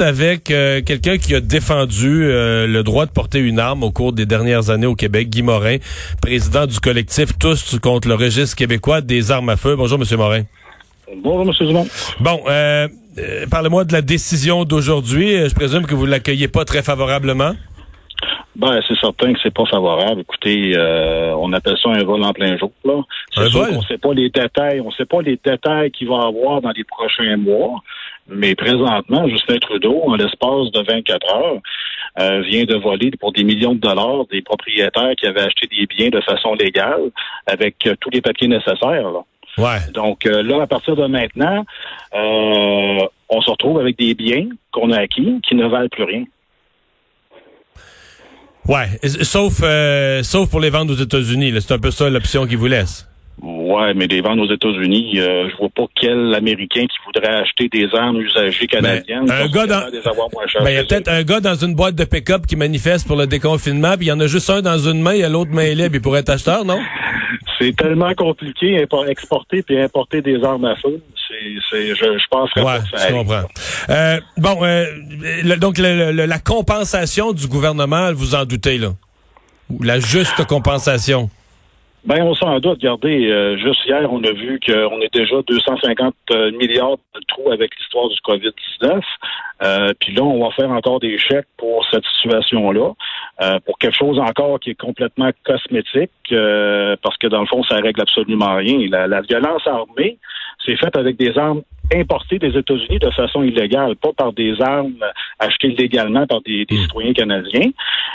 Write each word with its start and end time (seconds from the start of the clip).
avec 0.00 0.50
euh, 0.50 0.80
quelqu'un 0.82 1.18
qui 1.18 1.34
a 1.34 1.40
défendu 1.40 2.24
euh, 2.24 2.66
le 2.66 2.82
droit 2.82 3.06
de 3.06 3.10
porter 3.10 3.38
une 3.38 3.58
arme 3.58 3.82
au 3.82 3.90
cours 3.90 4.12
des 4.12 4.26
dernières 4.26 4.70
années 4.70 4.86
au 4.86 4.94
Québec, 4.94 5.28
Guy 5.30 5.42
Morin, 5.42 5.76
président 6.20 6.66
du 6.66 6.78
collectif 6.80 7.38
Tous 7.38 7.78
contre 7.80 8.08
le 8.08 8.14
registre 8.14 8.56
québécois 8.56 9.00
des 9.00 9.30
armes 9.30 9.48
à 9.48 9.56
feu. 9.56 9.76
Bonjour, 9.76 9.98
Monsieur 9.98 10.16
Morin. 10.16 10.42
Bonjour, 11.22 11.42
M. 11.60 11.66
Dumont. 11.68 11.86
Bon, 12.20 12.40
euh, 12.48 12.88
euh, 13.18 13.46
parlez-moi 13.50 13.84
de 13.84 13.92
la 13.92 14.02
décision 14.02 14.64
d'aujourd'hui. 14.64 15.48
Je 15.48 15.54
présume 15.54 15.86
que 15.86 15.94
vous 15.94 16.06
l'accueillez 16.06 16.48
pas 16.48 16.64
très 16.64 16.82
favorablement. 16.82 17.52
Ben, 18.56 18.80
c'est 18.88 18.98
certain 18.98 19.34
que 19.34 19.38
c'est 19.42 19.52
pas 19.52 19.66
favorable. 19.66 20.22
Écoutez, 20.22 20.72
euh, 20.76 21.34
on 21.38 21.52
appelle 21.52 21.76
ça 21.82 21.90
un 21.90 22.02
vol 22.02 22.22
en 22.24 22.32
plein 22.32 22.56
jour. 22.56 22.72
Là. 22.84 23.02
C'est 23.34 23.42
Un 23.42 23.50
sûr 23.50 23.60
vol? 23.60 23.74
qu'on 23.74 23.82
sait 23.82 23.98
pas 23.98 24.14
les 24.14 24.30
détails. 24.30 24.80
On 24.80 24.90
sait 24.92 25.04
pas 25.04 25.20
les 25.20 25.38
détails 25.44 25.90
qu'il 25.90 26.08
va 26.08 26.22
avoir 26.26 26.62
dans 26.62 26.70
les 26.74 26.84
prochains 26.84 27.36
mois. 27.36 27.82
Mais 28.28 28.54
présentement, 28.54 29.28
Justin 29.28 29.58
Trudeau, 29.58 30.02
en 30.06 30.16
l'espace 30.16 30.72
de 30.72 30.82
24 30.82 31.34
heures, 31.34 31.60
euh, 32.18 32.40
vient 32.42 32.64
de 32.64 32.74
voler 32.74 33.10
pour 33.20 33.32
des 33.32 33.44
millions 33.44 33.74
de 33.74 33.80
dollars 33.80 34.26
des 34.30 34.42
propriétaires 34.42 35.12
qui 35.16 35.26
avaient 35.26 35.42
acheté 35.42 35.66
des 35.66 35.86
biens 35.86 36.08
de 36.08 36.20
façon 36.22 36.54
légale 36.54 37.10
avec 37.46 37.86
euh, 37.86 37.94
tous 38.00 38.10
les 38.10 38.20
papiers 38.20 38.48
nécessaires. 38.48 39.10
Là. 39.10 39.20
Ouais. 39.58 39.92
Donc 39.92 40.26
euh, 40.26 40.42
là, 40.42 40.62
à 40.62 40.66
partir 40.66 40.96
de 40.96 41.06
maintenant, 41.06 41.64
euh, 42.14 43.06
on 43.28 43.40
se 43.40 43.50
retrouve 43.50 43.78
avec 43.78 43.98
des 43.98 44.14
biens 44.14 44.48
qu'on 44.72 44.90
a 44.92 45.00
acquis 45.00 45.40
qui 45.46 45.54
ne 45.54 45.66
valent 45.66 45.88
plus 45.88 46.04
rien. 46.04 46.24
Ouais. 48.66 48.86
Sauf, 49.22 49.62
sauf 50.22 50.50
pour 50.50 50.60
les 50.60 50.70
ventes 50.70 50.90
aux 50.90 50.94
États-Unis. 50.94 51.54
C'est 51.60 51.74
un 51.74 51.78
peu 51.78 51.92
ça 51.92 52.10
l'option 52.10 52.46
qu'ils 52.46 52.58
vous 52.58 52.66
laisse. 52.66 53.06
Ouais, 53.42 53.92
mais 53.94 54.06
les 54.06 54.22
ventes 54.22 54.38
aux 54.38 54.50
États-Unis, 54.52 55.20
euh, 55.20 55.48
je 55.50 55.56
vois 55.58 55.68
pas 55.68 55.84
quel 56.00 56.34
Américain 56.34 56.86
qui 56.86 56.96
voudrait 57.04 57.34
acheter 57.42 57.68
des 57.68 57.86
armes 57.94 58.20
usagées 58.20 58.66
canadiennes. 58.66 59.30
un 59.30 59.46
gars 59.48 59.66
dans- 59.66 60.08
avoir 60.10 60.28
moins 60.32 60.44
Ben, 60.64 60.70
il 60.70 60.74
y 60.74 60.78
a 60.78 60.84
peut-être 60.84 61.08
un 61.08 61.22
gars 61.22 61.40
dans 61.40 61.54
une 61.54 61.74
boîte 61.74 61.94
de 61.94 62.04
pick-up 62.04 62.46
qui 62.46 62.56
manifeste 62.56 63.06
pour 63.06 63.16
le 63.16 63.26
déconfinement, 63.26 63.96
puis 63.96 64.06
il 64.06 64.08
y 64.08 64.12
en 64.12 64.20
a 64.20 64.26
juste 64.26 64.48
un 64.48 64.62
dans 64.62 64.78
une 64.78 65.02
main, 65.02 65.12
il 65.14 65.20
y 65.20 65.24
a 65.24 65.28
l'autre 65.28 65.50
main 65.52 65.74
libre, 65.74 65.94
il 65.94 66.00
pourrait 66.00 66.20
être 66.20 66.30
acheteur, 66.30 66.64
non? 66.64 66.80
C'est 67.58 67.74
tellement 67.76 68.12
compliqué 68.14 68.80
exporter 69.08 69.62
puis 69.62 69.78
importer 69.80 70.20
des 70.22 70.42
armes 70.44 70.64
à 70.66 70.76
feu. 70.76 71.00
C'est, 71.28 71.54
c'est, 71.70 71.88
je, 71.88 71.94
je 72.18 72.28
Ouais, 72.60 72.64
pas 72.64 72.78
que 72.80 72.98
ça 72.98 73.08
je 73.08 73.12
comprends. 73.14 73.42
Euh, 73.90 74.20
bon, 74.36 74.58
euh, 74.62 74.84
le- 75.42 75.56
donc 75.56 75.78
le- 75.78 76.12
le- 76.12 76.26
la 76.26 76.38
compensation 76.38 77.32
du 77.32 77.46
gouvernement, 77.48 78.12
vous 78.14 78.34
en 78.34 78.44
doutez, 78.44 78.78
là? 78.78 78.88
Ou 79.70 79.82
la 79.82 80.00
juste 80.00 80.44
compensation? 80.46 81.30
Ben, 82.06 82.22
on 82.22 82.34
s'en 82.34 82.60
doute. 82.60 82.78
Regardez, 82.78 83.32
euh, 83.32 83.56
juste 83.56 83.84
hier, 83.84 84.08
on 84.12 84.22
a 84.22 84.30
vu 84.30 84.60
qu'on 84.64 85.00
est 85.00 85.12
déjà 85.12 85.42
250 85.44 86.14
euh, 86.30 86.52
milliards 86.52 86.98
de 87.16 87.20
trous 87.26 87.50
avec 87.50 87.76
l'histoire 87.76 88.08
du 88.08 88.16
COVID-19. 88.24 89.00
Euh, 89.64 89.92
Puis 89.98 90.14
là, 90.14 90.22
on 90.22 90.44
va 90.44 90.52
faire 90.52 90.70
encore 90.70 91.00
des 91.00 91.18
chèques 91.18 91.48
pour 91.56 91.84
cette 91.90 92.04
situation-là, 92.04 92.92
euh, 93.42 93.58
pour 93.66 93.76
quelque 93.78 93.96
chose 93.96 94.20
encore 94.20 94.60
qui 94.60 94.70
est 94.70 94.80
complètement 94.80 95.30
cosmétique, 95.44 96.12
euh, 96.30 96.94
parce 97.02 97.16
que 97.16 97.26
dans 97.26 97.40
le 97.40 97.46
fond, 97.46 97.64
ça 97.64 97.74
règle 97.76 98.00
absolument 98.00 98.54
rien. 98.54 98.86
La, 98.88 99.08
la 99.08 99.22
violence 99.22 99.66
armée, 99.66 100.18
c'est 100.64 100.76
fait 100.76 100.96
avec 100.96 101.16
des 101.16 101.36
armes 101.36 101.62
importées 101.92 102.38
des 102.38 102.56
États-Unis 102.56 103.00
de 103.00 103.10
façon 103.10 103.42
illégale, 103.42 103.96
pas 103.96 104.12
par 104.12 104.32
des 104.32 104.60
armes 104.62 105.04
achetées 105.38 105.68
légalement 105.68 106.26
par 106.26 106.40
des, 106.42 106.64
des 106.64 106.76
citoyens 106.76 107.12
canadiens. 107.12 107.70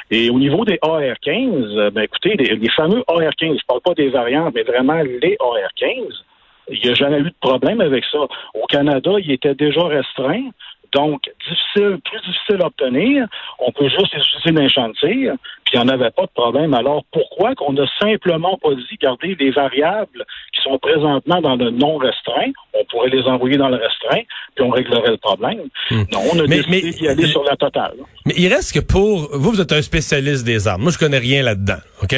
Et 0.09 0.29
au 0.29 0.39
niveau 0.39 0.65
des 0.65 0.79
AR-15, 0.81 1.77
euh, 1.77 1.89
ben 1.91 2.01
écoutez, 2.01 2.35
les, 2.35 2.55
les 2.55 2.69
fameux 2.71 3.03
AR-15, 3.07 3.59
je 3.59 3.65
parle 3.65 3.81
pas 3.81 3.93
des 3.93 4.09
variantes, 4.09 4.53
mais 4.55 4.63
vraiment 4.63 5.01
les 5.01 5.37
AR-15, 5.39 6.23
il 6.69 6.81
n'y 6.83 6.89
a 6.89 6.93
jamais 6.93 7.19
eu 7.19 7.23
de 7.23 7.35
problème 7.39 7.81
avec 7.81 8.05
ça. 8.05 8.19
Au 8.53 8.65
Canada, 8.67 9.11
il 9.19 9.31
était 9.31 9.55
déjà 9.55 9.83
restreint. 9.83 10.49
Donc, 10.93 11.21
difficile, 11.47 11.99
plus 12.03 12.19
difficile 12.19 12.61
à 12.61 12.67
obtenir. 12.67 13.27
On 13.59 13.71
peut 13.71 13.87
juste 13.87 14.13
les 14.13 14.19
utiliser 14.19 14.51
dans 14.73 14.87
les 14.87 14.93
tir, 14.93 15.35
puis 15.63 15.73
il 15.73 15.79
n'y 15.79 15.83
en 15.83 15.87
avait 15.87 16.11
pas 16.11 16.23
de 16.23 16.31
problème. 16.33 16.73
Alors, 16.73 17.03
pourquoi 17.13 17.55
qu'on 17.55 17.73
n'a 17.73 17.85
simplement 17.99 18.57
pas 18.57 18.73
dit, 18.75 18.83
regardez, 18.91 19.35
les 19.35 19.51
variables 19.51 20.25
sont 20.63 20.77
présentement 20.79 21.41
dans 21.41 21.55
le 21.55 21.71
non 21.71 21.97
restreint, 21.97 22.51
on 22.73 22.83
pourrait 22.89 23.09
les 23.09 23.23
envoyer 23.23 23.57
dans 23.57 23.69
le 23.69 23.75
restreint, 23.77 24.21
puis 24.55 24.63
on 24.65 24.69
réglerait 24.69 25.11
le 25.11 25.17
problème. 25.17 25.59
Non, 25.91 26.19
on 26.33 26.39
a 26.39 26.47
Mais- 26.47 26.57
décidé 26.61 26.91
d'y 26.91 27.07
aller 27.07 27.27
sur 27.27 27.43
la 27.43 27.55
totale. 27.55 27.93
Mais 28.25 28.33
il 28.37 28.47
reste 28.53 28.73
que 28.73 28.79
pour 28.79 29.29
vous, 29.37 29.51
vous 29.51 29.61
êtes 29.61 29.71
un 29.71 29.81
spécialiste 29.81 30.43
des 30.45 30.67
armes. 30.67 30.83
Moi, 30.83 30.91
je 30.91 30.97
connais 30.97 31.17
rien 31.17 31.43
là-dedans, 31.43 31.77
ok? 32.03 32.15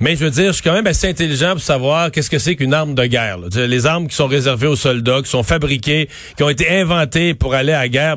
Mais 0.00 0.16
je 0.16 0.24
veux 0.24 0.30
dire, 0.30 0.48
je 0.48 0.52
suis 0.52 0.62
quand 0.62 0.72
même 0.72 0.86
assez 0.86 1.08
intelligent 1.08 1.52
pour 1.52 1.60
savoir 1.60 2.10
qu'est-ce 2.10 2.30
que 2.30 2.38
c'est 2.38 2.56
qu'une 2.56 2.74
arme 2.74 2.94
de 2.94 3.04
guerre. 3.06 3.38
là. 3.38 3.48
Les 3.66 3.86
armes 3.86 4.08
qui 4.08 4.14
sont 4.16 4.26
réservées 4.26 4.66
aux 4.66 4.76
soldats, 4.76 5.20
qui 5.22 5.30
sont 5.30 5.42
fabriquées, 5.42 6.08
qui 6.36 6.42
ont 6.42 6.48
été 6.48 6.68
inventées 6.80 7.34
pour 7.34 7.54
aller 7.54 7.72
à 7.72 7.80
la 7.80 7.88
guerre. 7.88 8.16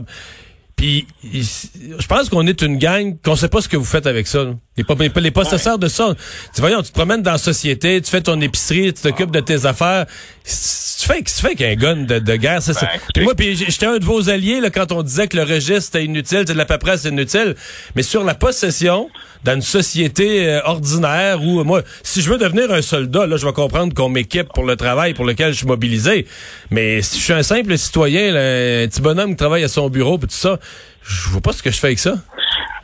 Puis, 0.76 1.06
je 1.24 2.08
pense 2.08 2.30
qu'on 2.30 2.48
est 2.48 2.62
une 2.62 2.78
gang 2.78 3.16
qu'on 3.24 3.36
sait 3.36 3.48
pas 3.50 3.62
ce 3.62 3.70
que 3.70 3.78
vous 3.78 3.86
faites 3.86 4.08
avec 4.08 4.28
ça. 4.28 4.44
là. 4.44 4.54
Les, 4.78 4.84
po- 4.84 4.96
les 5.20 5.32
possesseurs 5.32 5.78
de 5.78 5.88
ça. 5.88 6.16
Tu 6.56 6.62
voyons, 6.62 6.82
tu 6.82 6.90
te 6.90 6.94
promènes 6.96 7.22
dans 7.22 7.34
la 7.34 7.38
société, 7.38 8.02
tu 8.02 8.10
fais 8.10 8.22
ton 8.22 8.40
épicerie, 8.42 8.92
tu 8.94 9.04
t'occupes 9.04 9.30
de 9.32 9.40
tes 9.40 9.66
affaires. 9.66 10.06
Tu 10.44 11.06
fais, 11.06 11.22
tu 11.22 11.34
fais 11.34 11.54
qu'un 11.56 11.76
gun 11.76 11.96
de, 11.98 12.18
de 12.20 12.36
guerre, 12.38 12.62
c'est 12.64 12.74
ça. 12.74 12.88
Ben. 12.88 13.00
Puis 13.14 13.24
moi, 13.24 13.36
puis 13.36 13.56
j'étais 13.56 13.86
un 13.86 13.98
de 13.98 14.06
vos 14.06 14.30
alliés 14.30 14.62
là, 14.62 14.70
quand 14.72 14.92
on 14.92 15.04
disait 15.04 15.28
que 15.28 15.38
le 15.38 15.44
registre 15.44 15.96
était 15.96 16.06
inutile, 16.06 16.40
c'est 16.48 16.54
de 16.54 16.58
la 16.58 16.66
paperasse 16.66 17.04
inutile. 17.04 17.56
Mais 17.96 18.02
sur 18.04 18.24
la 18.24 18.34
possession, 18.36 19.10
dans 19.44 19.54
une 19.54 19.62
société 19.62 20.48
euh, 20.48 20.62
ordinaire 20.66 21.44
où 21.44 21.64
moi, 21.64 21.82
si 22.02 22.22
je 22.22 22.30
veux 22.32 22.38
devenir 22.38 22.72
un 22.72 22.82
soldat, 22.82 23.28
là, 23.28 23.38
je 23.38 23.46
vais 23.46 23.54
comprendre 23.54 23.94
qu'on 23.94 24.10
m'équipe 24.10 24.48
pour 24.56 24.64
le 24.66 24.76
travail 24.76 25.14
pour 25.14 25.26
lequel 25.26 25.52
je 25.52 25.58
suis 25.58 25.68
mobilisé. 25.68 26.26
Mais 26.72 27.02
si 27.04 27.20
je 27.20 27.24
suis 27.26 27.34
un 27.34 27.44
simple 27.44 27.78
citoyen, 27.78 28.32
là, 28.32 28.40
un 28.40 28.88
petit 28.88 29.02
bonhomme 29.02 29.32
qui 29.32 29.36
travaille 29.38 29.64
à 29.64 29.68
son 29.68 29.90
bureau, 29.90 30.18
puis 30.18 30.28
tout 30.30 30.36
ça, 30.36 30.58
je 31.06 31.30
vois 31.30 31.42
pas 31.42 31.52
ce 31.54 31.62
que 31.62 31.70
je 31.70 31.78
fais 31.78 31.88
avec 31.88 32.00
ça. 32.00 32.16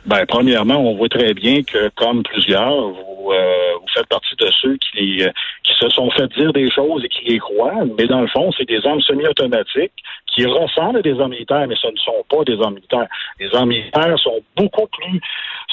Ben, 0.06 0.24
premièrement, 0.26 0.78
on 0.78 0.96
voit 0.96 1.08
très 1.08 1.34
bien 1.34 1.62
que, 1.62 1.90
comme 1.90 2.22
plusieurs, 2.22 2.88
vous, 2.88 3.32
euh, 3.32 3.72
vous 3.80 3.88
faites 3.94 4.06
partie 4.08 4.34
de 4.36 4.46
ceux 4.62 4.76
qui, 4.76 5.22
euh, 5.22 5.30
qui 5.62 5.74
se 5.78 5.88
sont 5.90 6.10
fait 6.10 6.26
dire 6.38 6.52
des 6.52 6.70
choses 6.70 7.04
et 7.04 7.08
qui 7.08 7.26
les 7.26 7.38
croient, 7.38 7.84
mais 7.98 8.06
dans 8.06 8.22
le 8.22 8.26
fond, 8.28 8.50
c'est 8.56 8.66
des 8.66 8.84
armes 8.86 9.02
semi-automatiques 9.02 9.92
qui 10.34 10.46
ressemblent 10.46 10.98
à 10.98 11.02
des 11.02 11.20
armes 11.20 11.32
militaires, 11.32 11.66
mais 11.68 11.76
ce 11.76 11.88
ne 11.88 11.96
sont 11.96 12.24
pas 12.30 12.44
des 12.44 12.58
armes 12.62 12.74
militaires. 12.74 13.08
Les 13.38 13.54
armes 13.54 13.68
militaires 13.68 14.18
sont 14.18 14.40
beaucoup 14.56 14.86
plus, 14.86 15.20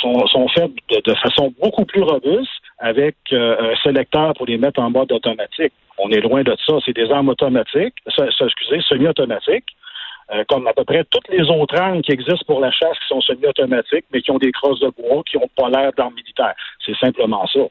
sont, 0.01 0.27
sont 0.27 0.47
faites 0.49 0.71
de, 0.89 1.01
de 1.09 1.15
façon 1.15 1.53
beaucoup 1.61 1.85
plus 1.85 2.01
robuste 2.01 2.51
avec 2.79 3.15
euh, 3.31 3.71
un 3.71 3.75
sélecteur 3.81 4.33
pour 4.33 4.45
les 4.45 4.57
mettre 4.57 4.81
en 4.81 4.89
mode 4.89 5.11
automatique. 5.11 5.73
On 5.97 6.09
est 6.11 6.21
loin 6.21 6.43
de 6.43 6.55
ça. 6.65 6.73
C'est 6.85 6.95
des 6.95 7.09
armes 7.11 7.29
automatiques, 7.29 7.95
excusez, 8.05 8.81
semi-automatiques. 8.81 9.65
Euh, 10.33 10.43
comme 10.49 10.67
à 10.67 10.73
peu 10.73 10.83
près 10.83 11.05
toutes 11.09 11.29
les 11.29 11.49
autres 11.49 11.77
armes 11.79 12.01
qui 12.01 12.11
existent 12.11 12.43
pour 12.45 12.59
la 12.59 12.69
chasse 12.69 12.99
qui 12.99 13.07
sont 13.07 13.21
semi-automatiques, 13.21 14.05
mais 14.11 14.21
qui 14.21 14.29
ont 14.31 14.37
des 14.37 14.51
crosses 14.51 14.81
de 14.81 14.89
bois, 14.89 15.23
qui 15.29 15.37
n'ont 15.37 15.49
pas 15.55 15.69
l'air 15.69 15.93
d'armes 15.95 16.15
militaires. 16.15 16.55
C'est 16.85 16.97
simplement 16.97 17.47
ça. 17.47 17.61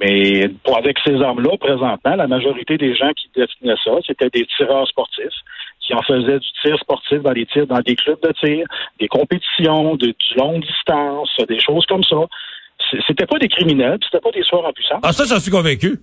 Mais 0.00 0.50
avec 0.74 0.98
ces 1.04 1.20
armes-là, 1.20 1.58
présentement, 1.58 2.16
la 2.16 2.26
majorité 2.26 2.78
des 2.78 2.94
gens 2.94 3.12
qui 3.12 3.28
détenaient 3.36 3.76
ça, 3.84 3.90
c'était 4.06 4.30
des 4.30 4.46
tireurs 4.56 4.88
sportifs 4.88 5.34
qui 5.80 5.92
en 5.92 6.00
faisaient 6.00 6.38
du 6.38 6.48
tir 6.62 6.78
sportif 6.78 7.20
dans 7.20 7.32
des 7.32 7.44
tirs, 7.44 7.66
dans 7.66 7.80
des 7.80 7.96
clubs 7.96 8.20
de 8.22 8.32
tir, 8.32 8.66
des 8.98 9.08
compétitions, 9.08 9.96
de, 9.96 10.06
du 10.06 10.34
longue 10.38 10.64
distance, 10.64 11.28
des 11.46 11.60
choses 11.60 11.84
comme 11.84 12.02
ça. 12.02 12.16
C'était 13.06 13.26
pas 13.26 13.38
des 13.38 13.48
criminels, 13.48 13.98
c'était 14.02 14.22
pas 14.22 14.30
des 14.30 14.42
soirs 14.42 14.64
en 14.64 14.72
puissance. 14.72 15.00
Ah, 15.02 15.12
ça, 15.12 15.24
j'en 15.26 15.38
suis 15.38 15.50
convaincu. 15.50 15.98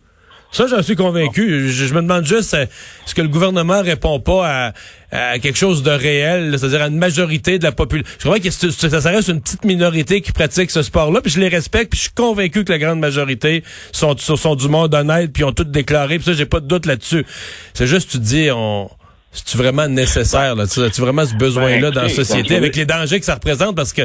Ça, 0.52 0.68
j'en 0.68 0.82
suis 0.84 0.96
convaincu. 0.98 1.70
Je, 1.70 1.86
je 1.86 1.94
me 1.94 2.02
demande 2.02 2.26
juste, 2.26 2.54
euh, 2.54 2.64
est-ce 3.06 3.16
que 3.16 3.22
le 3.22 3.30
gouvernement 3.30 3.82
répond 3.82 4.20
pas 4.20 4.72
à, 5.12 5.34
à 5.34 5.40
quelque 5.40 5.58
chose 5.58 5.82
de 5.82 5.92
réel, 5.92 6.56
c'est-à-dire 6.60 6.82
à 6.82 6.88
une 6.88 6.98
majorité 6.98 7.58
de 7.58 7.64
la 7.64 7.72
population. 7.72 8.10
Je 8.20 8.24
crois 8.26 8.40
que 8.40 8.50
c'est- 8.50 8.72
ça 9.00 9.10
reste 9.12 9.30
une 9.30 9.42
petite 9.42 9.64
minorité 9.64 10.20
qui 10.22 10.32
pratique 10.34 10.70
ce 10.70 10.82
sport-là, 10.84 11.22
puis 11.22 11.32
je 11.32 11.40
les 11.40 11.48
respecte, 11.48 11.92
puis 11.92 11.98
je 11.98 12.04
suis 12.04 12.14
convaincu 12.14 12.66
que 12.66 12.72
la 12.72 12.80
grande 12.80 13.00
majorité 13.00 13.64
sont, 13.94 14.18
sont, 14.18 14.36
sont 14.36 14.56
du 14.56 14.68
monde 14.68 14.94
honnête, 14.94 15.32
puis 15.32 15.44
ont 15.46 15.54
tout 15.54 15.64
déclaré, 15.64 16.18
puis 16.18 16.26
ça, 16.26 16.34
j'ai 16.34 16.46
pas 16.46 16.60
de 16.60 16.68
doute 16.68 16.86
là-dessus. 16.86 17.26
C'est 17.74 17.88
juste, 17.88 18.12
tu 18.12 18.20
dis, 18.20 18.50
on... 18.52 18.90
C'est-tu 19.32 19.58
vraiment 19.58 19.88
nécessaire, 19.88 20.56
là? 20.56 20.68
Tu 20.68 20.82
as-tu 20.82 21.00
vraiment 21.00 21.24
ce 21.24 21.36
besoin-là 21.36 21.90
Ben, 21.90 21.96
dans 21.96 22.02
la 22.02 22.10
société 22.10 22.56
avec 22.56 22.76
les 22.76 22.86
dangers 22.86 23.18
que 23.18 23.26
ça 23.26 23.36
représente? 23.36 23.78
Parce 23.78 23.94
que 23.94 24.02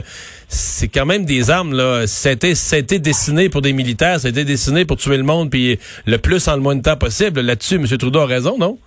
c'est 0.47 0.87
quand 0.87 1.05
même 1.05 1.25
des 1.25 1.51
armes, 1.51 1.75
là. 1.75 2.07
Ça 2.07 2.29
a, 2.29 2.33
été, 2.33 2.55
ça 2.55 2.77
a 2.77 2.79
été 2.79 3.01
dessiné 3.01 3.49
pour 3.49 3.61
des 3.61 3.73
militaires, 3.73 4.21
ça 4.21 4.29
a 4.29 4.31
été 4.31 4.45
dessiné 4.45 4.85
pour 4.85 4.99
tuer 4.99 5.17
le 5.17 5.25
monde, 5.25 5.51
puis 5.51 5.81
le 6.07 6.19
plus 6.19 6.47
en 6.47 6.55
le 6.55 6.63
moins 6.63 6.77
de 6.77 6.83
temps 6.83 6.97
possible. 6.97 7.41
Là-dessus, 7.41 7.75
M. 7.75 7.87
Trudeau 7.99 8.21
a 8.21 8.27
raison, 8.27 8.57
non? 8.57 8.79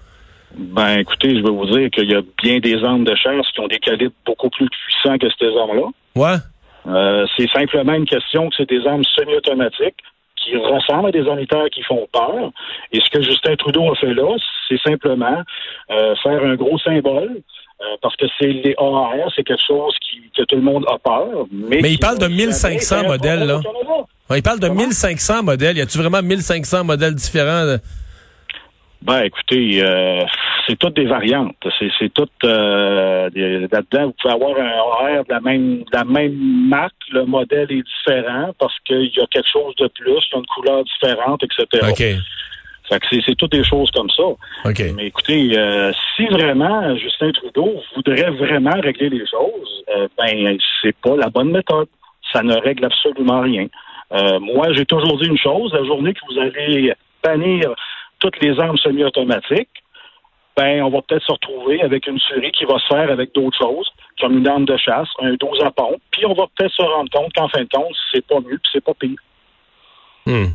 Ben, 0.56 1.00
écoutez, 1.00 1.38
je 1.38 1.44
vais 1.44 1.52
vous 1.52 1.66
dire 1.66 1.90
qu'il 1.92 2.10
y 2.10 2.16
a 2.16 2.22
bien 2.42 2.60
des 2.60 2.84
armes 2.86 3.04
de 3.04 3.16
chasse 3.16 3.46
qui 3.54 3.60
ont 3.60 3.68
des 3.68 3.80
calibres 3.80 4.14
beaucoup 4.26 4.50
plus 4.50 4.68
puissants 4.70 5.18
que 5.18 5.28
ces 5.38 5.58
armes-là. 5.58 5.88
Ouais? 6.16 6.38
Euh, 6.88 7.26
c'est 7.38 7.50
simplement 7.52 7.94
une 7.94 8.06
question 8.06 8.50
que 8.50 8.56
c'est 8.58 8.70
des 8.70 8.86
armes 8.88 9.04
semi-automatiques 9.04 9.98
qui 10.44 10.56
ressemblent 10.58 11.08
à 11.10 11.12
des 11.12 11.22
militaires 11.22 11.70
qui 11.72 11.84
font 11.84 12.08
peur. 12.12 12.52
Et 12.92 13.00
ce 13.00 13.10
que 13.10 13.22
Justin 13.22 13.56
Trudeau 13.56 13.92
a 13.92 13.96
fait 13.96 14.14
là, 14.14 14.36
c'est 14.68 14.80
simplement 14.82 15.42
euh, 15.92 16.16
faire 16.24 16.44
un 16.44 16.56
gros 16.56 16.78
symbole. 16.80 17.42
euh, 17.82 17.96
parce 18.02 18.16
que 18.18 18.26
c'est 18.40 18.48
les 18.48 18.76
AR, 18.78 19.14
c'est 19.36 19.44
quelque 19.44 19.64
chose 19.66 19.96
qui, 20.02 20.22
que 20.36 20.44
tout 20.44 20.56
le 20.56 20.62
monde 20.62 20.86
a 20.90 20.98
peur. 21.00 21.46
Mais, 21.52 21.80
Mais 21.82 21.92
il 21.92 22.00
parle 22.00 22.18
de 22.18 22.26
va 22.26 22.30
1500 22.30 22.68
jamais 22.68 22.80
faire 22.80 23.00
un 23.00 23.08
modèles, 23.08 23.48
là. 23.48 23.62
il 24.36 24.44
parle 24.44 24.60
de 24.60 24.68
Comment? 24.68 24.82
1500 24.82 25.44
modèles. 25.44 25.78
Y 25.78 25.82
a-tu 25.82 25.98
vraiment 25.98 26.22
1500 26.22 26.84
modèles 26.84 27.16
différents? 27.16 27.78
Ben, 29.02 29.22
écoutez, 29.24 29.82
euh, 29.82 30.20
c'est 30.70 30.78
toutes 30.78 30.96
des 30.96 31.06
variantes. 31.06 31.56
C'est, 31.80 32.14
toutes 32.14 32.32
euh, 32.44 33.30
là-dedans. 33.72 34.06
Vous 34.06 34.14
pouvez 34.22 34.34
avoir 34.34 34.58
un 34.58 34.80
horaire 34.80 35.24
de 35.26 35.34
la 35.34 35.40
même 35.40 35.80
de 35.80 35.94
la 35.94 36.04
même 36.04 36.68
marque, 36.70 36.94
le 37.12 37.26
modèle 37.26 37.72
est 37.72 37.84
différent 37.84 38.54
parce 38.60 38.78
qu'il 38.86 39.12
y 39.16 39.20
a 39.20 39.26
quelque 39.32 39.50
chose 39.52 39.76
de 39.78 39.88
plus, 39.88 40.12
il 40.12 40.34
y 40.34 40.36
a 40.36 40.38
une 40.38 40.46
couleur 40.46 40.84
différente, 40.84 41.44
etc. 41.44 41.66
OK. 41.90 42.04
Fait 42.90 43.00
que 43.00 43.22
c'est, 43.24 43.36
toutes 43.36 43.52
des 43.52 43.64
choses 43.64 43.92
comme 43.92 44.10
ça. 44.10 44.24
OK. 44.24 44.84
Mais 44.96 45.08
écoutez, 45.08 45.58
euh, 45.58 45.92
si 46.16 46.26
vraiment 46.28 46.96
Justin 46.98 47.32
Trudeau 47.32 47.82
voudrait 47.96 48.32
vraiment 48.32 48.80
régler 48.82 49.10
les 49.10 49.26
choses, 49.28 49.84
euh, 49.96 50.08
ben 50.18 50.58
c'est 50.82 50.96
pas 50.98 51.16
la 51.16 51.30
bonne 51.30 51.52
méthode. 51.52 51.88
Ça 52.32 52.44
ne 52.44 52.56
règle 52.56 52.86
absolument 52.86 53.42
rien. 53.42 53.68
Euh, 54.12 54.40
moi, 54.40 54.74
j'ai 54.74 54.86
toujours 54.86 55.20
dit 55.20 55.28
une 55.28 55.38
chose 55.38 55.72
la 55.74 55.84
journée 55.84 56.14
que 56.14 56.20
vous 56.32 56.40
allez 56.40 56.94
bannir 57.24 57.74
toutes 58.20 58.40
les 58.42 58.60
armes 58.60 58.78
semi-automatiques, 58.78 59.70
ben 60.60 60.84
on 60.84 60.90
va 60.90 61.02
peut-être 61.02 61.24
se 61.24 61.32
retrouver 61.32 61.82
avec 61.82 62.06
une 62.06 62.20
série 62.20 62.52
qui 62.52 62.66
va 62.66 62.78
se 62.80 62.88
faire 62.88 63.10
avec 63.10 63.34
d'autres 63.34 63.58
choses, 63.58 63.90
comme 64.20 64.38
une 64.38 64.48
arme 64.48 64.66
de 64.66 64.76
chasse, 64.76 65.08
un 65.20 65.34
12 65.36 65.64
à 65.64 65.72
pompe, 65.72 66.02
puis 66.12 66.26
on 66.26 66.34
va 66.34 66.48
peut-être 66.54 66.74
se 66.74 66.82
rendre 66.82 67.10
compte 67.12 67.32
qu'en 67.34 67.48
fin 67.48 67.64
de 67.64 67.70
compte, 67.74 67.96
c'est 68.14 68.26
pas 68.28 68.40
mieux, 68.42 68.60
puis 68.62 68.72
c'est 68.74 68.84
pas 68.84 68.94
pire. 68.94 69.18
Hmm. 70.26 70.48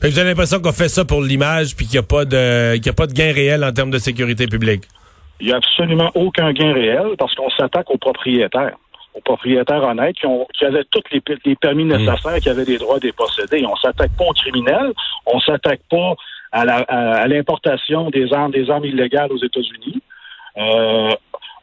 Fait 0.00 0.10
que 0.10 0.18
avez 0.18 0.30
l'impression 0.30 0.60
qu'on 0.60 0.72
fait 0.72 0.88
ça 0.88 1.04
pour 1.04 1.22
l'image 1.22 1.76
puis 1.76 1.86
qu'il 1.86 2.00
n'y 2.00 2.04
a 2.04 2.08
pas 2.08 2.24
de 2.24 2.74
qu'il 2.76 2.86
y 2.86 2.88
a 2.88 2.92
pas 2.92 3.06
de 3.06 3.12
gain 3.12 3.32
réel 3.32 3.62
en 3.62 3.72
termes 3.72 3.92
de 3.92 3.98
sécurité 3.98 4.48
publique. 4.48 4.82
Il 5.38 5.46
n'y 5.46 5.52
a 5.52 5.56
absolument 5.56 6.10
aucun 6.16 6.52
gain 6.52 6.72
réel 6.72 7.14
parce 7.16 7.32
qu'on 7.36 7.50
s'attaque 7.50 7.88
aux 7.90 7.98
propriétaires, 7.98 8.76
aux 9.14 9.20
propriétaires 9.20 9.84
honnêtes 9.84 10.16
qui, 10.16 10.26
ont, 10.26 10.48
qui 10.58 10.64
avaient 10.64 10.82
tous 10.90 11.04
les, 11.12 11.22
les 11.44 11.54
permis 11.54 11.84
nécessaires, 11.84 12.40
qui 12.42 12.48
avaient 12.48 12.64
les 12.64 12.78
droits 12.78 12.98
des 12.98 13.12
posséder. 13.12 13.64
On 13.64 13.76
s'attaque 13.76 14.10
pas 14.18 14.24
aux 14.24 14.32
criminels, 14.32 14.92
on 15.26 15.38
s'attaque 15.38 15.82
pas 15.88 16.16
à 16.52 16.64
la- 16.64 16.84
à- 16.88 17.16
à 17.22 17.26
l'importation 17.26 18.10
des 18.10 18.32
armes, 18.32 18.52
des 18.52 18.70
armes 18.70 18.84
illégales 18.84 19.30
aux 19.32 19.42
États-Unis. 19.42 20.00
Euh, 20.56 21.10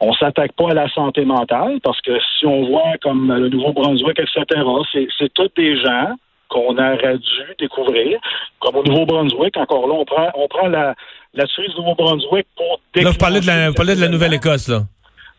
on 0.00 0.12
s'attaque 0.14 0.52
pas 0.52 0.70
à 0.70 0.74
la 0.74 0.88
santé 0.90 1.24
mentale 1.24 1.78
parce 1.82 2.00
que 2.02 2.12
si 2.38 2.46
on 2.46 2.66
voit 2.66 2.92
comme 3.02 3.32
le 3.32 3.48
Nouveau-Brunswick, 3.48 4.18
etc., 4.18 4.44
c'est, 4.92 5.06
c'est 5.18 5.32
tous 5.32 5.50
des 5.56 5.76
gens 5.80 6.14
qu'on 6.48 6.76
aurait 6.78 7.18
dû 7.18 7.42
découvrir. 7.58 8.18
Comme 8.60 8.76
au 8.76 8.84
Nouveau-Brunswick, 8.84 9.56
encore 9.56 9.86
là, 9.88 9.94
on 9.94 10.04
prend, 10.04 10.28
on 10.34 10.48
prend 10.48 10.68
la, 10.68 10.94
la 11.34 11.46
cerise 11.46 11.70
du 11.74 11.80
Nouveau-Brunswick 11.80 12.46
pour 12.56 12.80
Là, 12.94 13.10
vous 13.10 13.16
parlez 13.18 13.40
de 13.40 13.46
la, 13.46 13.52
déclencher 13.54 13.68
vous 13.68 13.74
parlez 13.74 13.96
de 13.96 14.00
la 14.00 14.08
Nouvelle-Écosse, 14.08 14.68
là. 14.68 14.82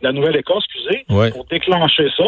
la 0.01 0.11
Nouvelle-Écosse, 0.11 0.63
excusez, 0.65 1.05
Ouais. 1.09 1.31
pour 1.31 1.45
déclencher 1.45 2.09
ça. 2.17 2.23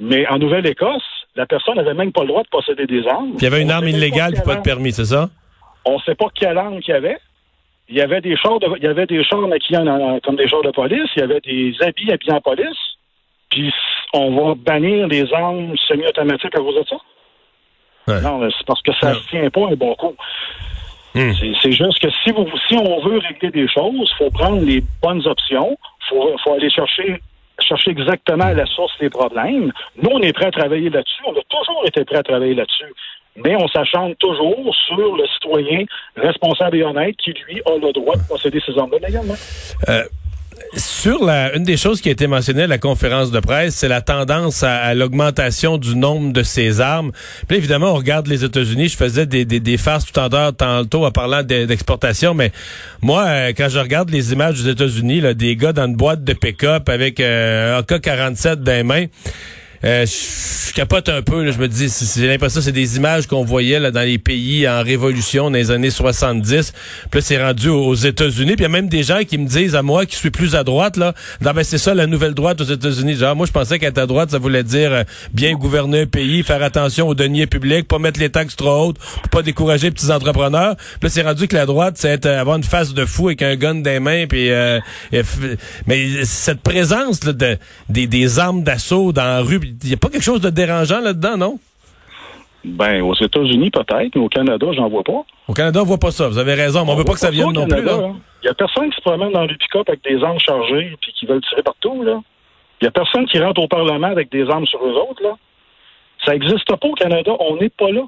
Mais 0.00 0.26
en 0.28 0.38
Nouvelle-Écosse, 0.38 1.04
la 1.36 1.46
personne 1.46 1.76
n'avait 1.76 1.94
même 1.94 2.12
pas 2.12 2.22
le 2.22 2.28
droit 2.28 2.42
de 2.42 2.48
posséder 2.48 2.86
des 2.86 3.06
armes. 3.06 3.30
Puis 3.36 3.38
il 3.40 3.44
y 3.44 3.46
avait 3.46 3.62
une 3.62 3.70
On 3.70 3.76
arme 3.76 3.88
illégale 3.88 4.32
puis 4.32 4.42
pas 4.42 4.56
de 4.56 4.62
permis, 4.62 4.92
c'est 4.92 5.04
ça? 5.06 5.28
On 5.86 5.94
ne 5.94 5.98
sait 6.00 6.14
pas 6.14 6.26
quelle 6.34 6.58
arme 6.58 6.80
qu'il 6.80 6.92
y 6.94 6.96
avait. 6.96 7.18
Il 7.88 7.96
y 7.96 8.00
avait 8.00 8.20
des 8.20 8.36
chars, 8.36 8.58
de, 8.58 8.66
il 8.76 8.82
y 8.82 8.86
avait 8.88 9.06
des 9.06 9.22
chars 9.24 9.46
maquillés 9.46 9.78
comme 10.24 10.36
des 10.36 10.48
chars 10.48 10.62
de 10.62 10.70
police. 10.72 11.08
Il 11.16 11.20
y 11.20 11.22
avait 11.22 11.40
des 11.40 11.74
habits 11.80 12.10
habillés 12.12 12.32
en 12.32 12.40
police. 12.40 12.76
Puis 13.50 13.72
on 14.12 14.34
va 14.34 14.54
bannir 14.56 15.06
les 15.06 15.32
armes 15.32 15.76
semi-automatiques 15.88 16.54
à 16.54 16.58
cause 16.58 16.74
de 16.76 16.84
ça. 16.88 16.96
Ouais. 18.08 18.20
Non, 18.22 18.38
mais 18.38 18.48
c'est 18.58 18.66
parce 18.66 18.82
que 18.82 18.92
ça 19.00 19.10
ne 19.10 19.14
Ouais. 19.14 19.20
tient 19.30 19.50
pas 19.50 19.66
un 19.70 19.74
bon 19.76 19.94
coup. 19.94 20.14
Hmm. 21.14 21.32
C'est- 21.38 21.52
C'est 21.62 21.72
juste 21.72 21.98
que 22.00 22.10
si, 22.24 22.30
vous, 22.32 22.46
si 22.68 22.76
on 22.76 23.00
veut 23.02 23.18
régler 23.18 23.50
des 23.50 23.68
choses, 23.68 23.94
il 24.12 24.14
faut 24.18 24.30
prendre 24.30 24.60
les 24.62 24.82
bonnes 25.02 25.24
options. 25.26 25.76
Il 26.02 26.08
faut, 26.08 26.36
faut 26.44 26.52
aller 26.54 26.70
chercher 26.70 27.20
chercher 27.58 27.92
exactement 27.92 28.50
la 28.52 28.66
source 28.66 28.92
des 29.00 29.08
problèmes. 29.08 29.72
Nous, 29.96 30.10
on 30.12 30.20
est 30.20 30.32
prêt 30.34 30.44
à 30.46 30.50
travailler 30.50 30.90
là-dessus. 30.90 31.22
On 31.24 31.32
a 31.32 31.40
toujours 31.48 31.82
été 31.86 32.04
prêt 32.04 32.18
à 32.18 32.22
travailler 32.22 32.54
là-dessus. 32.54 32.92
Mais 33.44 33.54
on 33.56 33.68
s'achante 33.68 34.16
toujours 34.18 34.74
sur 34.86 35.16
le 35.16 35.24
citoyen 35.34 35.84
responsable 36.16 36.76
et 36.78 36.82
honnête 36.82 37.16
qui, 37.22 37.32
lui, 37.48 37.60
a 37.66 37.76
le 37.78 37.92
droit 37.92 38.16
de 38.16 38.22
posséder 38.28 38.60
ces 38.64 38.76
armes-là 38.78 39.06
légalement. 39.06 39.34
Sur 40.74 41.22
la, 41.24 41.54
une 41.54 41.62
des 41.64 41.76
choses 41.76 42.00
qui 42.00 42.08
a 42.08 42.12
été 42.12 42.26
mentionnée 42.26 42.62
à 42.62 42.66
la 42.66 42.78
conférence 42.78 43.30
de 43.30 43.40
presse, 43.40 43.74
c'est 43.76 43.88
la 43.88 44.00
tendance 44.00 44.62
à, 44.62 44.74
à 44.76 44.94
l'augmentation 44.94 45.76
du 45.78 45.94
nombre 45.96 46.32
de 46.32 46.42
ces 46.42 46.80
armes. 46.80 47.12
Puis 47.46 47.58
évidemment, 47.58 47.92
on 47.92 47.94
regarde 47.94 48.26
les 48.26 48.42
États-Unis. 48.44 48.88
Je 48.88 48.96
faisais 48.96 49.26
des, 49.26 49.44
des, 49.44 49.60
des 49.60 49.76
farces 49.76 50.10
tout 50.10 50.18
en 50.18 50.28
l'heure 50.28 50.54
tantôt 50.56 51.04
en 51.06 51.10
parlant 51.10 51.42
de- 51.42 51.66
d'exportation, 51.66 52.34
mais 52.34 52.52
moi, 53.02 53.24
euh, 53.26 53.52
quand 53.56 53.68
je 53.68 53.78
regarde 53.78 54.10
les 54.10 54.32
images 54.32 54.62
des 54.62 54.70
États-Unis, 54.70 55.22
des 55.34 55.56
gars 55.56 55.72
dans 55.72 55.86
une 55.86 55.96
boîte 55.96 56.24
de 56.24 56.32
pick-up 56.32 56.88
avec 56.88 57.20
euh, 57.20 57.78
un 57.78 57.80
AK-47 57.82 58.56
dans 58.56 58.72
les 58.72 58.82
mains, 58.82 59.04
euh, 59.84 60.06
je 60.06 60.72
capote 60.72 61.08
un 61.08 61.22
peu. 61.22 61.44
là. 61.44 61.52
je 61.52 61.58
me 61.58 61.68
dis, 61.68 61.92
j'ai 62.16 62.28
l'impression 62.28 62.60
que 62.60 62.64
c'est 62.64 62.72
des 62.72 62.96
images 62.96 63.26
qu'on 63.26 63.44
voyait 63.44 63.80
là, 63.80 63.90
dans 63.90 64.02
les 64.02 64.18
pays 64.18 64.68
en 64.68 64.82
révolution 64.82 65.44
dans 65.44 65.56
les 65.56 65.70
années 65.70 65.90
70. 65.90 66.72
Puis 67.10 67.18
là, 67.18 67.20
c'est 67.20 67.42
rendu 67.42 67.68
aux 67.68 67.94
États-Unis. 67.94 68.56
Puis 68.56 68.60
il 68.60 68.62
y 68.62 68.66
a 68.66 68.68
même 68.68 68.88
des 68.88 69.02
gens 69.02 69.20
qui 69.24 69.38
me 69.38 69.46
disent 69.46 69.74
à 69.74 69.82
moi, 69.82 70.06
qui 70.06 70.16
suis 70.16 70.30
plus 70.30 70.54
à 70.54 70.64
droite, 70.64 70.96
là, 70.96 71.14
non, 71.40 71.52
ben, 71.52 71.64
c'est 71.64 71.78
ça 71.78 71.94
la 71.94 72.06
nouvelle 72.06 72.34
droite 72.34 72.60
aux 72.60 72.64
États-Unis. 72.64 73.16
Genre, 73.16 73.36
moi, 73.36 73.46
je 73.46 73.52
pensais 73.52 73.78
qu'être 73.78 73.98
à 73.98 74.06
droite, 74.06 74.30
ça 74.30 74.38
voulait 74.38 74.64
dire 74.64 74.92
euh, 74.92 75.02
bien 75.32 75.54
gouverner 75.54 76.02
un 76.02 76.06
pays, 76.06 76.42
faire 76.42 76.62
attention 76.62 77.08
aux 77.08 77.14
deniers 77.14 77.46
publics, 77.46 77.88
pas 77.88 77.98
mettre 77.98 78.20
les 78.20 78.30
taxes 78.30 78.56
trop 78.56 78.88
hautes, 78.88 78.98
pas 79.30 79.42
décourager 79.42 79.88
les 79.88 79.92
petits 79.92 80.10
entrepreneurs. 80.10 80.76
Puis 80.76 81.04
là, 81.04 81.08
c'est 81.08 81.22
rendu 81.22 81.48
que 81.48 81.54
la 81.54 81.66
droite, 81.66 81.94
c'est 81.96 82.08
être, 82.08 82.26
euh, 82.26 82.40
avoir 82.40 82.56
une 82.56 82.64
face 82.64 82.94
de 82.94 83.04
fou 83.04 83.28
avec 83.28 83.42
un 83.42 83.56
gun 83.56 83.82
les 83.82 84.00
mains. 84.00 84.26
Puis, 84.26 84.50
euh, 84.50 84.80
mais 85.86 86.24
cette 86.24 86.60
présence 86.60 87.24
là, 87.24 87.32
de, 87.32 87.56
des, 87.88 88.06
des 88.06 88.38
armes 88.38 88.62
d'assaut 88.62 89.12
dans 89.12 89.24
la 89.24 89.40
rue, 89.40 89.60
il 89.82 89.90
y 89.90 89.94
a 89.94 89.96
pas 89.96 90.08
quelque 90.08 90.22
chose 90.24 90.40
de 90.40 90.50
dérangeant 90.50 91.00
là-dedans, 91.00 91.36
non? 91.36 91.58
Ben, 92.64 93.00
aux 93.02 93.14
États-Unis, 93.14 93.70
peut-être, 93.70 94.14
mais 94.16 94.20
au 94.22 94.28
Canada, 94.28 94.66
j'en 94.72 94.88
vois 94.88 95.04
pas. 95.04 95.22
Au 95.46 95.52
Canada, 95.52 95.80
on 95.82 95.84
voit 95.84 95.98
pas 95.98 96.10
ça. 96.10 96.28
Vous 96.28 96.38
avez 96.38 96.54
raison, 96.54 96.84
mais 96.84 96.92
on, 96.92 96.96
veut 96.96 97.04
pas 97.04 97.12
que 97.12 97.20
ça 97.20 97.30
vienne 97.30 97.46
au 97.48 97.52
non 97.52 97.66
plus. 97.66 97.76
Canada, 97.76 97.96
Là. 98.00 98.06
hein. 98.08 98.16
Il 98.42 98.46
y 98.46 98.48
a 98.48 98.54
personne 98.54 98.90
qui 98.90 98.96
se 98.96 99.02
promène 99.02 99.32
dans 99.32 99.42
le 99.44 99.54
pick-up 99.56 99.88
avec 99.88 100.02
des 100.04 100.22
armes 100.22 100.38
chargées 100.40 100.96
puis 101.00 101.12
qui 101.12 101.26
veulent 101.26 101.40
tirer 101.48 101.62
partout, 101.62 102.02
là. 102.02 102.20
Il 102.80 102.84
y 102.84 102.88
a 102.88 102.90
personne 102.90 103.24
qui 103.26 103.38
rentre 103.38 103.60
au 103.62 103.68
Parlement 103.68 104.08
avec 104.08 104.30
des 104.30 104.48
armes 104.50 104.66
sur 104.66 104.84
eux 104.84 104.94
autres, 104.94 105.22
là. 105.22 105.36
Ça 106.24 106.32
n'existe 106.32 106.66
pas 106.66 106.88
au 106.88 106.94
Canada. 106.94 107.32
On 107.38 107.56
n'est 107.56 107.68
pas 107.68 107.90
là. 107.90 108.02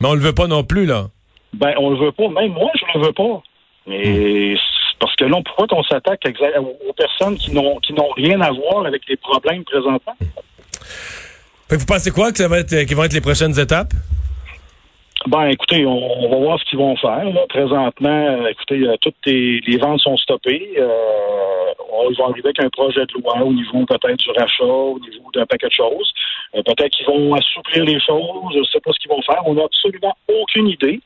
Mais 0.00 0.08
on 0.08 0.14
le 0.14 0.20
veut 0.20 0.32
pas 0.34 0.46
non 0.48 0.64
plus, 0.64 0.84
là. 0.86 1.06
Ben, 1.54 1.74
on 1.78 1.90
le 1.90 1.96
veut 1.96 2.12
pas. 2.12 2.28
Même 2.28 2.52
moi, 2.52 2.70
je 2.74 2.98
le 2.98 3.06
veux 3.06 3.12
pas. 3.12 3.42
Mais 3.86 4.54
Hmm. 4.54 4.56
parce 4.98 5.14
que 5.14 5.24
là, 5.26 5.36
pourquoi 5.44 5.66
qu'on 5.68 5.84
s'attaque 5.84 6.22
aux 6.26 6.92
personnes 6.94 7.36
qui 7.36 7.52
n'ont 7.52 7.78
qui 7.78 7.92
n'ont 7.92 8.10
rien 8.16 8.40
à 8.40 8.50
voir 8.50 8.84
avec 8.84 9.02
les 9.08 9.16
problèmes 9.16 9.62
présentement? 9.64 10.16
Vous 11.70 11.86
pensez 11.86 12.10
quoi 12.10 12.30
que 12.30 12.38
ça 12.38 12.48
va 12.48 12.60
être, 12.60 12.84
qui 12.84 12.94
vont 12.94 13.04
être 13.04 13.12
les 13.12 13.20
prochaines 13.20 13.58
étapes? 13.58 13.92
Ben, 15.26 15.46
écoutez, 15.46 15.84
on, 15.84 16.30
va 16.30 16.36
voir 16.36 16.60
ce 16.60 16.64
qu'ils 16.66 16.78
vont 16.78 16.94
faire. 16.96 17.24
Là. 17.24 17.46
Présentement, 17.48 18.26
euh, 18.28 18.46
écoutez, 18.46 18.86
euh, 18.86 18.94
toutes 19.00 19.16
les, 19.26 19.76
ventes 19.78 19.98
sont 20.00 20.16
stoppées. 20.16 20.74
Euh, 20.78 21.72
ils 22.08 22.16
vont 22.16 22.30
arriver 22.30 22.50
avec 22.50 22.60
un 22.60 22.68
projet 22.68 23.04
de 23.06 23.14
loi 23.14 23.42
au 23.42 23.52
niveau 23.52 23.84
peut-être 23.86 24.16
du 24.16 24.30
rachat, 24.30 24.64
au 24.64 25.00
niveau 25.00 25.28
d'un 25.34 25.44
paquet 25.46 25.66
de 25.66 25.72
choses. 25.72 26.12
Peut-être 26.52 26.90
qu'ils 26.90 27.06
vont 27.06 27.34
assouplir 27.34 27.84
les 27.84 27.98
choses. 27.98 28.52
Je 28.54 28.58
ne 28.60 28.64
sais 28.64 28.78
pas 28.80 28.92
ce 28.92 28.98
qu'ils 29.00 29.10
vont 29.10 29.22
faire. 29.22 29.42
On 29.46 29.54
n'a 29.54 29.64
absolument 29.64 30.16
aucune 30.28 30.68
idée. 30.68 31.00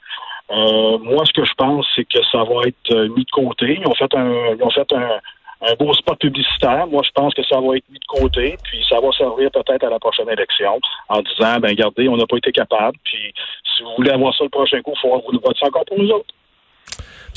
Moi, 0.51 1.25
ce 1.25 1.33
que 1.33 1.45
je 1.45 1.55
pense, 1.55 1.87
c'est 1.97 2.05
que 2.05 2.19
ça 2.31 2.45
va 2.45 2.67
être 2.67 2.95
mis 3.17 3.25
de 3.25 3.31
côté. 3.31 3.79
Ils 3.81 3.87
ont 3.87 3.95
fait 3.95 4.13
un, 4.15 4.55
ils 4.59 4.63
ont 4.63 4.71
fait 4.71 4.93
un, 4.93 5.21
un 5.63 5.75
beau 5.75 5.93
spot 5.95 6.19
publicitaire. 6.19 6.87
Moi, 6.87 7.03
je 7.05 7.11
pense 7.15 7.35
que 7.35 7.43
ça 7.45 7.61
va 7.61 7.77
être 7.77 7.89
mis 7.91 7.99
de 7.99 8.21
côté, 8.21 8.57
puis 8.65 8.85
ça 8.89 8.97
va 9.01 9.11
servir 9.13 9.51
peut-être 9.51 9.85
à 9.85 9.91
la 9.91 9.99
prochaine 9.99 10.29
élection 10.29 10.81
en 11.09 11.21
disant, 11.23 11.61
ben 11.61 11.71
regardez, 11.71 12.09
on 12.09 12.17
n'a 12.17 12.27
pas 12.27 12.37
été 12.37 12.53
capable, 12.53 12.97
puis 13.05 13.33
si 13.77 13.83
vous 13.83 13.91
voulez 13.97 14.11
avoir 14.11 14.35
ça 14.37 14.45
le 14.45 14.51
prochain 14.51 14.81
coup, 14.83 14.93
il 14.95 15.01
faut 15.01 15.23
vous 15.33 15.41
votiez 15.45 15.67
encore 15.67 15.85
pour 15.85 15.99
nous 15.99 16.11
autres. 16.11 16.35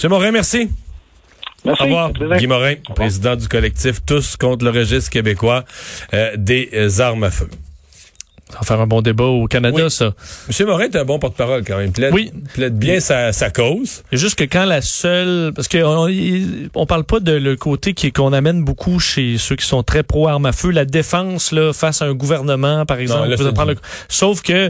M. 0.02 0.10
Morin, 0.10 0.32
merci. 0.32 0.70
Merci. 1.66 1.82
Au 1.82 1.86
revoir. 1.86 2.12
Guy 2.12 2.48
Morin, 2.48 2.76
président 2.96 3.36
du 3.36 3.48
collectif 3.48 4.06
Tous 4.06 4.36
contre 4.36 4.66
le 4.66 4.72
registre 4.72 5.10
québécois 5.12 5.64
euh, 6.14 6.32
des 6.36 7.00
armes 7.00 7.24
à 7.24 7.32
feu. 7.32 7.48
Ça 8.54 8.60
va 8.60 8.66
faire 8.66 8.80
un 8.82 8.88
bon 8.88 9.02
débat 9.02 9.24
au 9.26 9.48
Canada, 9.48 9.86
Oui. 9.86 9.90
ça. 9.92 10.14
M. 10.48 10.68
Morin 10.68 10.84
est 10.86 10.96
un 10.96 11.04
bon 11.06 11.18
porte-parole 11.18 11.64
quand 11.66 11.76
même. 11.78 11.88
Il 11.88 11.92
plaide, 11.92 12.14
Oui. 12.14 12.32
plaide 12.54 12.78
bien 12.78 13.00
sa, 13.00 13.34
sa 13.34 13.50
cause. 13.50 14.04
Juste 14.12 14.38
que 14.38 14.44
quand 14.44 14.66
la 14.66 14.82
seule, 14.82 15.52
parce 15.56 15.68
qu'on 15.68 16.08
on 16.76 16.86
parle 16.86 17.04
pas 17.04 17.20
de 17.20 17.32
le 17.32 17.56
côté 17.56 17.94
qui 17.96 18.12
qu'on 18.12 18.32
amène 18.32 18.64
beaucoup 18.64 19.00
chez 19.00 19.38
ceux 19.40 19.56
qui 19.56 19.66
sont 19.66 19.82
très 19.82 20.04
pro 20.04 20.28
armes 20.28 20.46
à 20.46 20.52
feu, 20.52 20.70
la 20.70 20.86
défense 20.86 21.52
là 21.52 21.74
face 21.74 22.02
à 22.02 22.06
un 22.06 22.14
gouvernement, 22.14 22.86
par 22.86 23.00
exemple. 23.00 23.28
là, 23.30 23.36
le- 23.38 23.76
Sauf 24.08 24.42
que 24.44 24.70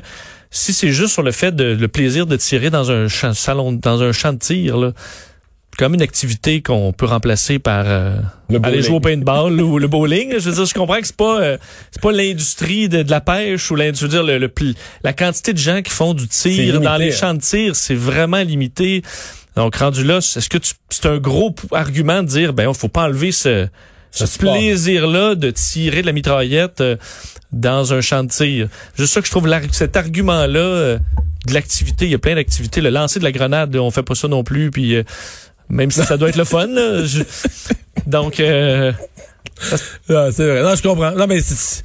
si 0.50 0.72
c'est 0.72 0.90
juste 0.92 1.12
sur 1.14 1.24
le 1.24 1.32
fait 1.32 1.54
de 1.54 1.76
le 1.78 1.88
plaisir 1.88 2.26
de 2.26 2.36
tirer 2.38 2.70
dans 2.70 2.90
un 2.92 3.08
champ, 3.10 3.34
salon, 3.34 3.74
dans 3.74 4.02
un 4.02 4.12
champ 4.14 4.32
de 4.34 4.40
tir, 4.40 4.78
là, 4.78 4.92
comme 5.78 5.94
une 5.96 6.02
activité 6.02 6.62
qu'on 6.62 6.94
peut 6.94 7.06
remplacer 7.06 7.60
par 7.60 7.84
euh, 7.88 8.16
Le 8.50 8.60
aller 8.64 8.82
jouer 8.82 8.96
au 8.96 9.00
paintball 9.00 9.60
ou 9.60 9.80
le 9.80 9.88
bowling. 9.88 10.34
Je 10.38 10.50
veux 10.50 10.56
dire, 10.56 10.66
je 10.66 10.74
comprends 10.74 11.00
que 11.00 11.08
c'est 11.08 11.16
pas 11.16 11.42
euh, 11.42 11.58
c'est 11.92 12.02
pas 12.02 12.12
l'industrie 12.12 12.90
de, 12.90 13.04
de 13.04 13.12
la 13.12 13.22
pêche 13.22 13.72
ou 13.72 13.76
l'industrie, 13.76 14.10
dire 14.10 14.24
le, 14.24 14.38
le 14.38 14.52
la 15.04 15.14
quantité 15.14 15.54
de 15.54 15.58
gens 15.58 15.82
qui 15.82 15.92
font 15.92 16.14
du 16.14 16.28
tir 16.28 16.52
limité, 16.52 16.80
dans 16.80 16.98
les 16.98 17.12
hein. 17.12 17.18
champs 17.18 17.34
de 17.34 17.42
tir, 17.42 17.76
c'est 17.76 17.96
vraiment 17.96 18.42
limité. 18.42 19.02
Donc 19.56 19.76
rendu 19.76 20.04
là, 20.04 20.18
est-ce 20.18 20.50
que 20.50 20.58
tu- 20.58 20.74
c'est 20.90 21.06
un 21.06 21.18
gros 21.18 21.54
argument 21.72 22.24
de 22.24 22.28
dire 22.28 22.54
ben 22.54 22.72
faut 22.74 22.88
pas 22.88 23.04
enlever 23.04 23.32
ce 23.32 23.68
Ce 24.12 24.38
plaisir-là 24.38 25.36
de 25.36 25.50
tirer 25.52 26.02
de 26.02 26.08
la 26.08 26.14
mitraillette 26.14 26.82
euh, 26.82 26.98
dans 27.52 27.94
un 27.94 28.02
champ 28.02 28.24
de 28.24 28.30
tir. 28.30 28.68
Juste 28.98 29.14
ça 29.14 29.22
que 29.22 29.28
je 29.28 29.32
trouve 29.32 29.50
cet 29.72 29.98
argument-là 29.98 30.60
euh, 30.60 31.00
de 31.48 31.54
l'activité, 31.54 32.06
il 32.06 32.12
y 32.12 32.16
a 32.16 32.20
plein 32.20 32.36
d'activités. 32.36 32.80
Le 32.82 32.90
lancer 32.90 33.20
de 33.20 33.24
la 33.24 33.32
grenade, 33.32 33.76
on 33.76 33.92
fait 33.92 34.04
pas 34.04 34.16
ça 34.16 34.28
non 34.28 34.44
plus. 34.44 34.72
Puis 34.72 34.96
euh, 34.96 35.04
Même 35.74 35.92
si 35.92 36.04
ça 36.04 36.18
doit 36.18 36.30
être 36.30 36.38
le 36.38 36.44
fun. 36.46 36.68
Là, 36.68 37.04
je- 37.04 37.24
Donc, 38.06 38.40
euh, 38.40 38.92
Ah, 40.10 40.30
c'est 40.32 40.48
vrai. 40.48 40.62
Non, 40.64 40.76
je 40.76 40.82
comprends. 40.82 41.12
Non, 41.12 41.26
mais 41.28 41.40
c'est- 41.42 41.84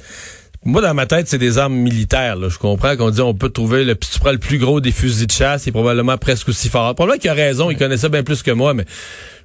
moi, 0.65 0.81
dans 0.81 0.93
ma 0.93 1.05
tête, 1.05 1.27
c'est 1.29 1.37
des 1.37 1.57
armes 1.57 1.75
militaires. 1.75 2.35
Là. 2.35 2.49
Je 2.49 2.57
comprends 2.57 2.97
qu'on 2.97 3.09
dit 3.11 3.21
on 3.21 3.33
peut 3.33 3.49
trouver 3.49 3.85
le, 3.85 3.95
tu 3.95 4.19
prends 4.19 4.31
le 4.33 4.37
plus 4.37 4.57
gros 4.57 4.81
des 4.81 4.91
fusils 4.91 5.27
de 5.27 5.31
chasse, 5.31 5.65
il 5.65 5.69
est 5.69 5.71
probablement 5.71 6.17
presque 6.17 6.49
aussi 6.49 6.67
fort. 6.67 6.93
Probablement 6.95 7.17
qu'il 7.19 7.29
a 7.29 7.33
raison, 7.33 7.69
il 7.71 7.77
connaît 7.77 7.95
ça 7.97 8.09
bien 8.09 8.23
plus 8.23 8.43
que 8.43 8.51
moi, 8.51 8.73
mais 8.73 8.83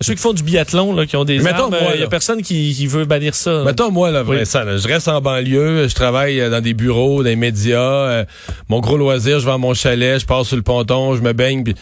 ceux 0.01 0.15
qui 0.15 0.21
font 0.21 0.33
du 0.33 0.43
biathlon, 0.43 0.93
là, 0.95 1.07
qui 1.07 1.17
ont 1.17 1.25
des 1.25 1.39
Mettons, 1.39 1.65
armes, 1.73 1.77
il 1.95 1.95
y 1.95 1.99
a 1.99 2.01
là. 2.03 2.07
personne 2.09 2.43
qui, 2.43 2.75
qui 2.75 2.87
veut 2.89 3.05
bannir 3.05 3.35
ça. 3.37 3.63
Mettons, 3.65 3.93
moi, 3.93 4.11
là, 4.11 4.25
Oui. 4.27 4.39
Vincent, 4.39 4.65
là, 4.65 4.77
je 4.77 4.89
reste 4.89 5.07
en 5.07 5.21
banlieue, 5.21 5.87
je 5.87 5.95
travaille 5.95 6.41
euh, 6.41 6.51
dans 6.51 6.61
des 6.61 6.75
bureaux, 6.75 7.23
dans 7.23 7.29
les 7.29 7.37
médias. 7.37 7.79
euh, 7.81 8.25
mon 8.69 8.81
gros 8.81 8.97
loisir, 8.97 9.39
je 9.39 9.47
vais 9.47 9.53
à 9.53 9.59
mon 9.59 9.75
chalet, 9.75 10.21
je 10.21 10.27
passe 10.27 10.49
sur 10.49 10.57
le 10.57 10.63
ponton, 10.63 11.15
je 11.15 11.23
me 11.23 11.33
baigne. 11.33 11.63
Puis... 11.63 11.75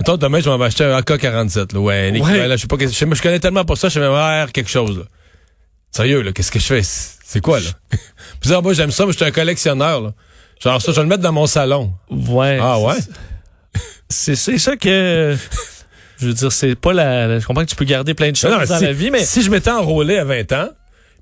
Mettons, 0.00 0.16
demain, 0.16 0.40
je 0.40 0.48
vais 0.48 0.56
m'acheter 0.56 0.84
un 0.84 0.96
AK-47. 0.98 1.74
Là, 1.74 1.80
ouais, 1.80 2.08
équivalent, 2.08 2.46
là, 2.48 2.56
je 2.56 2.62
sais 2.62 2.66
pas, 2.66 2.76
je, 2.80 2.86
je 2.88 3.22
connais 3.22 3.38
tellement 3.38 3.66
pas 3.66 3.76
ça, 3.76 3.90
je 3.90 4.00
pas 4.00 4.28
faire 4.44 4.52
quelque 4.52 4.70
chose. 4.70 4.96
Là. 4.98 5.04
Sérieux, 5.90 6.22
là, 6.22 6.32
qu'est-ce 6.32 6.50
que 6.50 6.58
je 6.58 6.66
fais? 6.66 6.82
C'est 6.82 7.40
quoi, 7.40 7.60
là? 7.60 7.68
Puis 8.40 8.48
ça, 8.48 8.60
moi, 8.62 8.72
j'aime 8.72 8.90
ça, 8.90 9.04
mais 9.04 9.12
je 9.12 9.18
suis 9.18 9.26
un 9.26 9.30
collectionneur. 9.30 10.00
Là. 10.00 10.12
Genre 10.62 10.80
ça, 10.80 10.92
je 10.92 10.96
vais 10.96 11.02
le 11.02 11.08
mettre 11.08 11.22
dans 11.22 11.32
mon 11.32 11.46
salon. 11.46 11.92
Ouais. 12.10 12.58
Ah 12.60 12.78
ouais? 12.80 12.96
C'est 14.08 14.36
c'est 14.36 14.58
ça 14.58 14.76
que... 14.76 15.36
Je 16.18 16.26
veux 16.26 16.34
dire, 16.34 16.50
c'est 16.52 16.74
pas 16.74 16.92
la, 16.92 17.26
la- 17.26 17.38
Je 17.38 17.46
comprends 17.46 17.64
que 17.64 17.70
tu 17.70 17.76
peux 17.76 17.84
garder 17.84 18.14
plein 18.14 18.30
de 18.30 18.36
choses 18.36 18.50
Non, 18.50 18.58
non, 18.58 18.64
dans 18.66 18.78
si, 18.78 18.84
la 18.84 18.92
vie, 18.92 19.10
mais... 19.10 19.24
si 19.24 19.42
je 19.42 19.50
m'étais 19.50 19.70
enrôlé 19.70 20.18
à 20.18 20.24
20 20.24 20.52
ans, 20.52 20.68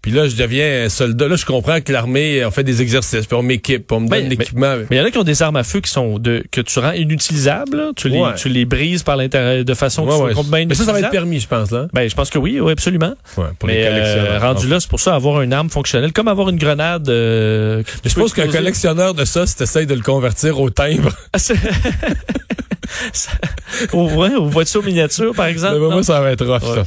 puis 0.03 0.11
là, 0.13 0.29
je 0.29 0.37
deviens 0.37 0.89
soldat, 0.89 1.29
là, 1.29 1.37
je 1.37 1.45
comprends 1.45 1.81
que 1.81 1.93
l'armée, 1.93 2.45
on 2.45 2.51
fait 2.51 2.65
des 2.65 2.83
exercices, 2.83 3.27
puis 3.27 3.37
on 3.37 3.43
m'équipe, 3.43 3.87
puis 3.87 3.97
on 3.97 4.01
me 4.01 4.09
donne 4.09 4.29
l'équipement. 4.29 4.77
Mais 4.91 4.97
il 4.97 4.99
y 4.99 5.01
en 5.01 5.05
a 5.05 5.11
qui 5.11 5.19
ont 5.19 5.25
des 5.25 5.43
armes 5.43 5.57
à 5.57 5.65
feu 5.65 5.81
qui 5.81 5.91
sont 5.91 6.19
de 6.19 6.45
que 6.51 6.61
tu 6.61 6.79
rends 6.79 6.93
inutilisables. 6.93 7.77
là. 7.77 7.91
Tu, 7.97 8.09
les, 8.09 8.19
Ouais. 8.21 8.35
tu 8.37 8.49
les 8.49 8.65
brises 8.65 9.03
par 9.03 9.17
l'intérieur 9.17 9.65
de 9.65 9.75
façon 9.75 10.05
Ouais, 10.07 10.17
que 10.33 10.37
ouais. 10.39 10.45
tu 10.45 10.51
bien 10.51 10.67
Mais 10.67 10.75
ça, 10.75 10.85
ça 10.85 10.93
va 10.93 11.01
être 11.01 11.11
permis, 11.11 11.41
je 11.41 11.49
pense, 11.49 11.71
là. 11.71 11.87
Ben, 11.93 12.09
je 12.09 12.15
pense 12.15 12.31
que 12.31 12.39
oui, 12.39 12.59
oui, 12.61 12.73
absolument. 12.73 13.15
Pour 13.35 13.45
Mais 13.65 13.79
les 13.79 13.89
collectionneurs. 13.89 14.33
euh, 14.33 14.39
rendu 14.53 14.69
là, 14.69 14.81
c'est 14.81 14.89
pour 14.91 15.01
ça 15.01 15.15
avoir 15.15 15.43
une 15.43 15.53
arme 15.53 15.71
fonctionnelle, 15.71 16.13
comme 16.13 16.29
avoir 16.29 16.49
une 16.49 16.59
grenade. 16.59 17.09
euh, 17.09 17.83
tu 18.03 18.09
je 18.11 18.15
pense 18.15 18.33
qu'un 18.33 18.49
collectionneur 18.49 19.15
de 19.15 19.25
ça, 19.25 19.47
si 19.47 19.57
t'essayes 19.57 19.87
de 19.87 19.95
le 19.95 20.03
convertir 20.03 20.61
au 20.61 20.71
timbre, 20.71 21.13
Ah, 21.33 21.39
aux, 23.93 24.09
ouais, 24.15 24.35
aux 24.35 24.47
voitures 24.49 24.83
miniatures, 24.83 25.35
par 25.35 25.47
exemple. 25.47 25.79
moi, 25.79 26.03
ça 26.03 26.21
va 26.21 26.31
être 26.33 26.45
rough, 26.47 26.63
ça. 26.75 26.85